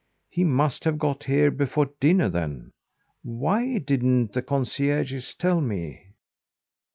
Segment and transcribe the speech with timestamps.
[0.31, 2.71] He must have got here before dinner, then.
[3.21, 6.07] Why didn't the concierges tell me?"